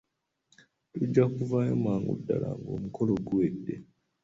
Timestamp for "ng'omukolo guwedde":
2.59-3.75